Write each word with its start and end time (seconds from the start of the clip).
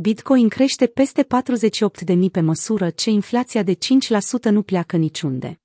Bitcoin 0.00 0.48
crește 0.48 0.86
peste 0.86 1.26
48.000 2.14 2.30
pe 2.32 2.40
măsură 2.40 2.90
ce 2.90 3.10
inflația 3.10 3.62
de 3.62 3.74
5% 3.74 3.78
nu 4.50 4.62
pleacă 4.62 4.96
niciunde. 4.96 5.60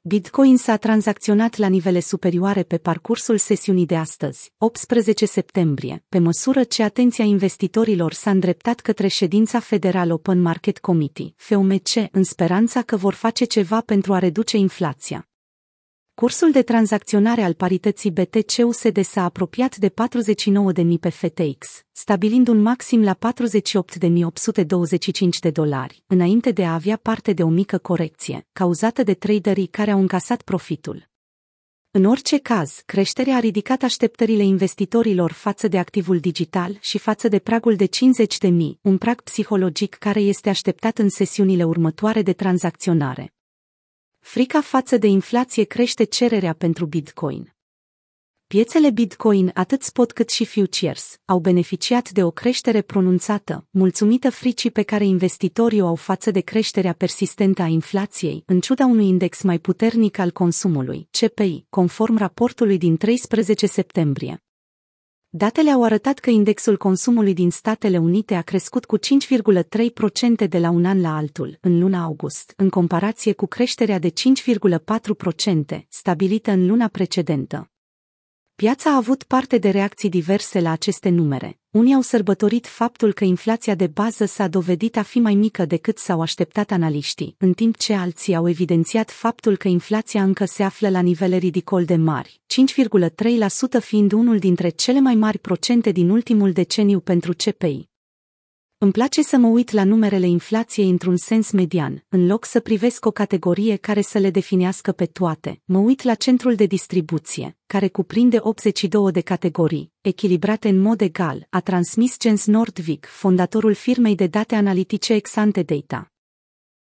Bitcoin 0.00 0.56
s-a 0.56 0.76
tranzacționat 0.76 1.56
la 1.56 1.66
nivele 1.66 2.00
superioare 2.00 2.62
pe 2.62 2.78
parcursul 2.78 3.38
sesiunii 3.38 3.86
de 3.86 3.96
astăzi, 3.96 4.52
18 4.58 5.26
septembrie, 5.26 6.04
pe 6.08 6.18
măsură 6.18 6.64
ce 6.64 6.82
atenția 6.82 7.24
investitorilor 7.24 8.12
s-a 8.12 8.30
îndreptat 8.30 8.80
către 8.80 9.06
ședința 9.06 9.60
Federal 9.60 10.10
Open 10.10 10.40
Market 10.40 10.78
Committee, 10.78 11.34
FOMC, 11.36 11.88
în 12.10 12.22
speranța 12.22 12.82
că 12.82 12.96
vor 12.96 13.14
face 13.14 13.44
ceva 13.44 13.80
pentru 13.80 14.12
a 14.14 14.18
reduce 14.18 14.56
inflația. 14.56 15.31
Cursul 16.22 16.50
de 16.50 16.62
tranzacționare 16.62 17.42
al 17.42 17.54
parității 17.54 18.10
BTC-USD 18.10 19.04
s-a 19.04 19.24
apropiat 19.24 19.76
de 19.76 19.88
49.000 19.88 19.94
pe 21.00 21.08
FTX, 21.08 21.84
stabilind 21.92 22.48
un 22.48 22.60
maxim 22.60 23.02
la 23.02 23.16
48.825 23.16 23.20
de 25.40 25.50
dolari, 25.50 26.02
înainte 26.06 26.50
de 26.50 26.64
a 26.64 26.74
avea 26.74 26.96
parte 26.96 27.32
de 27.32 27.42
o 27.42 27.48
mică 27.48 27.78
corecție, 27.78 28.46
cauzată 28.52 29.02
de 29.02 29.14
traderii 29.14 29.66
care 29.66 29.90
au 29.90 30.00
încasat 30.00 30.42
profitul. 30.42 31.08
În 31.90 32.04
orice 32.04 32.38
caz, 32.38 32.82
creșterea 32.86 33.36
a 33.36 33.40
ridicat 33.40 33.82
așteptările 33.82 34.42
investitorilor 34.42 35.32
față 35.32 35.68
de 35.68 35.78
activul 35.78 36.18
digital 36.18 36.78
și 36.80 36.98
față 36.98 37.28
de 37.28 37.38
pragul 37.38 37.76
de 37.76 37.86
50.000, 37.86 38.50
un 38.80 38.98
prag 38.98 39.20
psihologic 39.20 39.94
care 39.94 40.20
este 40.20 40.48
așteptat 40.48 40.98
în 40.98 41.08
sesiunile 41.08 41.64
următoare 41.64 42.22
de 42.22 42.32
tranzacționare. 42.32 43.32
Frica 44.24 44.60
față 44.60 44.96
de 44.96 45.06
inflație 45.06 45.64
crește 45.64 46.04
cererea 46.04 46.52
pentru 46.52 46.86
Bitcoin. 46.86 47.54
Piețele 48.46 48.90
Bitcoin, 48.90 49.50
atât 49.54 49.82
spot 49.82 50.12
cât 50.12 50.30
și 50.30 50.44
futures, 50.44 51.16
au 51.24 51.38
beneficiat 51.38 52.10
de 52.10 52.24
o 52.24 52.30
creștere 52.30 52.82
pronunțată, 52.82 53.66
mulțumită 53.70 54.30
fricii 54.30 54.70
pe 54.70 54.82
care 54.82 55.04
investitorii 55.04 55.80
o 55.80 55.86
au 55.86 55.94
față 55.94 56.30
de 56.30 56.40
creșterea 56.40 56.92
persistentă 56.92 57.62
a 57.62 57.66
inflației, 57.66 58.42
în 58.46 58.60
ciuda 58.60 58.84
unui 58.84 59.06
index 59.06 59.42
mai 59.42 59.58
puternic 59.58 60.18
al 60.18 60.30
consumului, 60.30 61.08
CPI, 61.10 61.66
conform 61.68 62.16
raportului 62.16 62.78
din 62.78 62.96
13 62.96 63.66
septembrie. 63.66 64.42
Datele 65.34 65.70
au 65.70 65.82
arătat 65.82 66.18
că 66.18 66.30
indexul 66.30 66.76
consumului 66.76 67.34
din 67.34 67.50
Statele 67.50 67.98
Unite 67.98 68.34
a 68.34 68.42
crescut 68.42 68.84
cu 68.84 68.98
5,3% 68.98 70.48
de 70.48 70.58
la 70.58 70.70
un 70.70 70.84
an 70.84 71.00
la 71.00 71.16
altul, 71.16 71.58
în 71.60 71.78
luna 71.78 72.02
august, 72.02 72.52
în 72.56 72.68
comparație 72.68 73.32
cu 73.32 73.46
creșterea 73.46 73.98
de 73.98 74.08
5,4% 74.08 75.86
stabilită 75.88 76.50
în 76.50 76.66
luna 76.66 76.88
precedentă. 76.88 77.71
Piața 78.62 78.90
a 78.90 78.96
avut 78.96 79.22
parte 79.22 79.58
de 79.58 79.70
reacții 79.70 80.08
diverse 80.08 80.60
la 80.60 80.70
aceste 80.70 81.08
numere. 81.08 81.58
Unii 81.70 81.94
au 81.94 82.00
sărbătorit 82.00 82.66
faptul 82.66 83.12
că 83.12 83.24
inflația 83.24 83.74
de 83.74 83.86
bază 83.86 84.24
s-a 84.24 84.48
dovedit 84.48 84.96
a 84.96 85.02
fi 85.02 85.18
mai 85.18 85.34
mică 85.34 85.64
decât 85.64 85.98
s-au 85.98 86.20
așteptat 86.20 86.70
analiștii, 86.70 87.34
în 87.38 87.52
timp 87.52 87.76
ce 87.76 87.94
alții 87.94 88.34
au 88.34 88.48
evidențiat 88.48 89.10
faptul 89.10 89.56
că 89.56 89.68
inflația 89.68 90.22
încă 90.22 90.44
se 90.44 90.62
află 90.62 90.88
la 90.88 91.00
nivele 91.00 91.36
ridicol 91.36 91.84
de 91.84 91.96
mari, 91.96 92.40
5,3% 93.78 93.80
fiind 93.80 94.12
unul 94.12 94.38
dintre 94.38 94.68
cele 94.68 95.00
mai 95.00 95.14
mari 95.14 95.38
procente 95.38 95.90
din 95.90 96.10
ultimul 96.10 96.52
deceniu 96.52 97.00
pentru 97.00 97.32
CPI. 97.32 97.91
Îmi 98.82 98.92
place 98.92 99.22
să 99.22 99.36
mă 99.36 99.46
uit 99.46 99.70
la 99.70 99.84
numerele 99.84 100.26
inflației 100.26 100.88
într-un 100.88 101.16
sens 101.16 101.50
median, 101.50 102.04
în 102.08 102.26
loc 102.26 102.44
să 102.44 102.60
privesc 102.60 103.06
o 103.06 103.10
categorie 103.10 103.76
care 103.76 104.00
să 104.00 104.18
le 104.18 104.30
definească 104.30 104.92
pe 104.92 105.06
toate. 105.06 105.60
Mă 105.64 105.78
uit 105.78 106.02
la 106.02 106.14
centrul 106.14 106.54
de 106.54 106.66
distribuție, 106.66 107.56
care 107.66 107.88
cuprinde 107.88 108.38
82 108.40 109.12
de 109.12 109.20
categorii, 109.20 109.92
echilibrate 110.00 110.68
în 110.68 110.78
mod 110.78 111.00
egal, 111.00 111.46
a 111.50 111.60
transmis 111.60 112.16
Jens 112.20 112.46
Nordvik, 112.46 113.06
fondatorul 113.06 113.74
firmei 113.74 114.14
de 114.14 114.26
date 114.26 114.54
analitice 114.54 115.12
Exante 115.12 115.62
Data. 115.62 116.12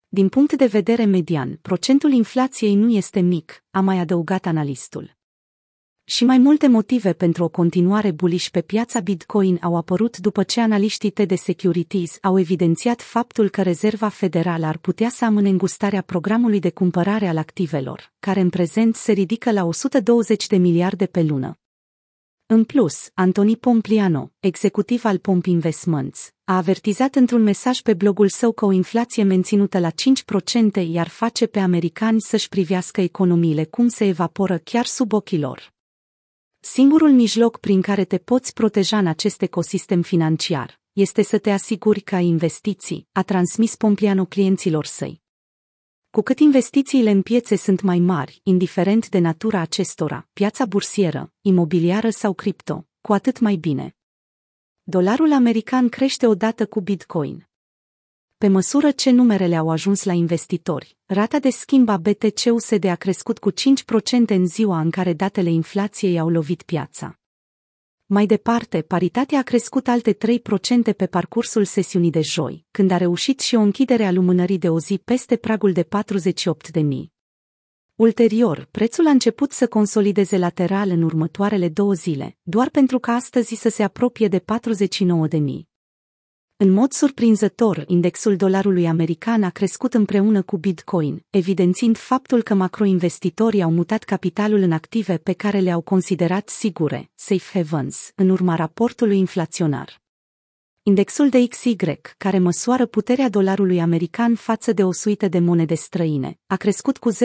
Din 0.09 0.29
punct 0.29 0.53
de 0.53 0.67
vedere 0.67 1.05
median, 1.05 1.59
procentul 1.63 2.13
inflației 2.13 2.75
nu 2.75 2.91
este 2.91 3.21
mic, 3.21 3.65
a 3.71 3.81
mai 3.81 3.99
adăugat 3.99 4.47
analistul. 4.47 5.21
Și 6.05 6.25
mai 6.25 6.39
multe 6.39 6.67
motive 6.67 7.13
pentru 7.13 7.45
o 7.45 7.49
continuare 7.49 8.11
bullish 8.11 8.49
pe 8.49 8.61
piața 8.61 9.01
Bitcoin 9.01 9.59
au 9.63 9.77
apărut 9.77 10.17
după 10.17 10.43
ce 10.43 10.61
analiștii 10.61 11.11
TD 11.11 11.39
Securities 11.39 12.19
au 12.23 12.39
evidențiat 12.39 13.03
faptul 13.03 13.49
că 13.49 13.63
Rezerva 13.63 14.09
Federală 14.09 14.67
ar 14.67 14.79
putea 14.79 15.09
să 15.09 15.25
amâne 15.25 15.49
îngustarea 15.49 16.03
programului 16.03 16.59
de 16.59 16.71
cumpărare 16.71 17.29
al 17.29 17.37
activelor, 17.37 18.13
care 18.19 18.41
în 18.41 18.51
prezent 18.51 18.95
se 18.95 19.13
ridică 19.13 19.53
la 19.53 19.65
120 19.65 20.47
de 20.47 20.57
miliarde 20.57 21.07
pe 21.07 21.23
lună. 21.23 21.57
În 22.47 22.65
plus, 22.65 23.11
Antoni 23.15 23.57
Pompliano, 23.57 24.33
executiv 24.41 25.05
al 25.05 25.19
Pomp 25.19 25.47
Investments, 25.47 26.31
a 26.45 26.57
avertizat 26.57 27.15
într-un 27.15 27.43
mesaj 27.43 27.81
pe 27.81 27.95
blogul 27.95 28.29
său 28.29 28.53
că 28.53 28.65
o 28.65 28.73
inflație 28.73 29.23
menținută 29.23 29.79
la 29.79 29.91
5% 29.91 30.89
iar 30.89 31.09
face 31.09 31.47
pe 31.47 31.59
americani 31.59 32.21
să-și 32.21 32.49
privească 32.49 33.01
economiile 33.01 33.65
cum 33.65 33.89
se 33.89 34.07
evaporă 34.07 34.59
chiar 34.59 34.85
sub 34.85 35.13
ochii 35.13 35.41
lor. 35.41 35.73
Singurul 36.65 37.11
mijloc 37.11 37.59
prin 37.59 37.81
care 37.81 38.05
te 38.05 38.19
poți 38.19 38.53
proteja 38.53 38.99
în 38.99 39.07
acest 39.07 39.43
ecosistem 39.43 40.03
financiar 40.03 40.81
este 40.93 41.23
să 41.23 41.39
te 41.39 41.51
asiguri 41.51 42.01
că 42.01 42.15
ai 42.15 42.27
investiții, 42.27 43.09
a 43.13 43.23
transmis 43.23 43.77
Pompliano 43.77 44.25
clienților 44.25 44.85
săi. 44.85 45.23
Cu 46.11 46.23
cât 46.23 46.39
investițiile 46.39 47.11
în 47.11 47.23
piețe 47.23 47.57
sunt 47.57 47.81
mai 47.81 47.99
mari, 47.99 48.41
indiferent 48.43 49.09
de 49.09 49.19
natura 49.19 49.61
acestora, 49.61 50.29
piața 50.33 50.67
bursieră, 50.67 51.33
imobiliară 51.41 52.11
sau 52.11 52.33
cripto, 52.33 52.87
cu 53.01 53.13
atât 53.13 53.39
mai 53.39 53.57
bine. 53.57 53.97
Dolarul 54.83 55.33
american 55.33 55.89
crește 55.89 56.27
odată 56.27 56.67
cu 56.67 56.81
Bitcoin. 56.81 57.52
Pe 58.43 58.49
măsură 58.49 58.91
ce 58.91 59.11
numerele 59.11 59.57
au 59.57 59.71
ajuns 59.71 60.05
la 60.05 60.13
investitori, 60.13 60.97
rata 61.07 61.39
de 61.39 61.51
schimb 61.51 61.89
a 61.89 61.97
BTC-USD 61.97 62.85
a 62.85 62.95
crescut 62.95 63.39
cu 63.39 63.51
5% 63.51 63.55
în 64.27 64.47
ziua 64.47 64.81
în 64.81 64.91
care 64.91 65.13
datele 65.13 65.51
inflației 65.51 66.19
au 66.19 66.29
lovit 66.29 66.63
piața. 66.63 67.19
Mai 68.07 68.27
departe, 68.27 68.83
paritatea 68.83 69.39
a 69.39 69.43
crescut 69.43 69.89
alte 69.89 70.13
3% 70.13 70.17
pe 70.97 71.07
parcursul 71.07 71.65
sesiunii 71.65 72.11
de 72.11 72.21
joi, 72.21 72.67
când 72.71 72.91
a 72.91 72.97
reușit 72.97 73.41
și 73.41 73.55
o 73.55 73.61
închidere 73.61 74.05
a 74.05 74.13
lumânării 74.13 74.59
de 74.59 74.69
o 74.69 74.79
zi 74.79 74.99
peste 75.05 75.37
pragul 75.37 75.73
de 75.73 75.83
48.000. 75.85 75.89
Ulterior, 77.95 78.69
prețul 78.71 79.07
a 79.07 79.11
început 79.11 79.53
să 79.53 79.67
consolideze 79.67 80.39
lateral 80.39 80.91
în 80.91 81.03
următoarele 81.03 81.69
două 81.69 81.93
zile, 81.93 82.37
doar 82.43 82.71
pentru 82.71 82.99
ca 82.99 83.13
astăzi 83.13 83.55
să 83.55 83.69
se 83.69 83.83
apropie 83.83 84.29
de 84.29 84.39
49.000. 84.41 85.72
În 86.63 86.71
mod 86.71 86.93
surprinzător, 86.93 87.85
indexul 87.87 88.37
dolarului 88.37 88.87
american 88.87 89.43
a 89.43 89.51
crescut 89.51 89.95
împreună 89.95 90.43
cu 90.43 90.57
Bitcoin, 90.57 91.25
evidențiind 91.31 91.97
faptul 91.97 92.43
că 92.43 92.55
macroinvestitorii 92.55 93.63
au 93.63 93.71
mutat 93.71 94.03
capitalul 94.03 94.61
în 94.61 94.73
active 94.73 95.17
pe 95.17 95.33
care 95.33 95.59
le-au 95.59 95.81
considerat 95.81 96.49
sigure, 96.49 97.11
safe 97.15 97.59
havens, 97.59 98.11
în 98.15 98.29
urma 98.29 98.55
raportului 98.55 99.19
inflaționar. 99.19 100.01
Indexul 100.83 101.29
de 101.29 101.47
XY, 101.47 101.77
care 102.19 102.39
măsoară 102.39 102.87
puterea 102.87 103.29
dolarului 103.29 103.81
american 103.81 104.35
față 104.35 104.73
de 104.73 104.85
o 104.85 104.93
suită 104.93 105.29
de 105.29 105.39
monede 105.39 105.75
străine, 105.75 106.39
a 106.47 106.57
crescut 106.57 106.99
cu 106.99 107.13
0,4% 107.13 107.17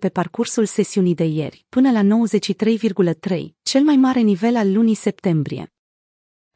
pe 0.00 0.08
parcursul 0.08 0.64
sesiunii 0.64 1.14
de 1.14 1.24
ieri, 1.24 1.64
până 1.68 1.90
la 1.90 2.02
93,3, 2.02 3.40
cel 3.62 3.82
mai 3.82 3.96
mare 3.96 4.20
nivel 4.20 4.56
al 4.56 4.72
lunii 4.72 4.94
septembrie 4.94 5.72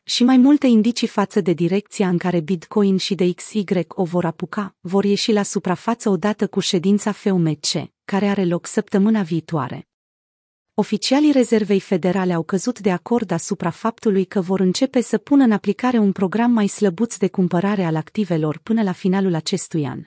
și 0.04 0.24
mai 0.24 0.36
multe 0.36 0.66
indicii 0.66 1.06
față 1.06 1.40
de 1.40 1.52
direcția 1.52 2.08
în 2.08 2.18
care 2.18 2.40
Bitcoin 2.40 2.96
și 2.96 3.14
de 3.14 3.32
XY 3.32 3.64
o 3.88 4.04
vor 4.04 4.24
apuca, 4.24 4.76
vor 4.80 5.04
ieși 5.04 5.32
la 5.32 5.42
suprafață 5.42 6.08
odată 6.08 6.46
cu 6.46 6.60
ședința 6.60 7.12
FOMC, 7.12 7.66
care 8.04 8.26
are 8.26 8.44
loc 8.44 8.66
săptămâna 8.66 9.22
viitoare. 9.22 9.88
Oficialii 10.74 11.32
Rezervei 11.32 11.80
Federale 11.80 12.32
au 12.32 12.42
căzut 12.42 12.78
de 12.78 12.90
acord 12.90 13.30
asupra 13.30 13.70
faptului 13.70 14.24
că 14.24 14.40
vor 14.40 14.60
începe 14.60 15.00
să 15.00 15.18
pună 15.18 15.44
în 15.44 15.52
aplicare 15.52 15.98
un 15.98 16.12
program 16.12 16.50
mai 16.50 16.66
slăbuț 16.66 17.16
de 17.16 17.28
cumpărare 17.28 17.84
al 17.84 17.96
activelor 17.96 18.60
până 18.62 18.82
la 18.82 18.92
finalul 18.92 19.34
acestui 19.34 19.86
an. 19.86 20.02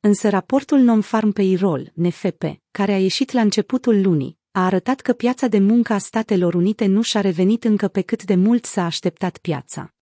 Însă 0.00 0.28
raportul 0.28 0.78
Non-Farm 0.78 1.30
Payroll, 1.30 1.92
NFP, 1.94 2.42
care 2.70 2.92
a 2.92 2.98
ieșit 2.98 3.30
la 3.30 3.40
începutul 3.40 4.00
lunii, 4.02 4.39
a 4.52 4.64
arătat 4.64 5.00
că 5.00 5.12
piața 5.12 5.46
de 5.46 5.58
muncă 5.58 5.92
a 5.92 5.98
Statelor 5.98 6.54
Unite 6.54 6.86
nu 6.86 7.02
și-a 7.02 7.20
revenit 7.20 7.64
încă 7.64 7.88
pe 7.88 8.00
cât 8.00 8.24
de 8.24 8.34
mult 8.34 8.64
s-a 8.64 8.84
așteptat 8.84 9.38
piața. 9.38 9.94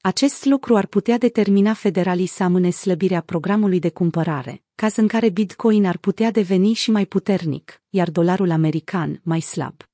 Acest 0.00 0.44
lucru 0.44 0.76
ar 0.76 0.86
putea 0.86 1.18
determina 1.18 1.72
federalii 1.72 2.26
să 2.26 2.42
amâne 2.42 2.70
slăbirea 2.70 3.20
programului 3.20 3.78
de 3.78 3.90
cumpărare, 3.90 4.62
caz 4.74 4.96
în 4.96 5.08
care 5.08 5.28
Bitcoin 5.28 5.86
ar 5.86 5.96
putea 5.96 6.30
deveni 6.30 6.72
și 6.72 6.90
mai 6.90 7.06
puternic, 7.06 7.82
iar 7.88 8.10
dolarul 8.10 8.50
american 8.50 9.20
mai 9.24 9.40
slab. 9.40 9.87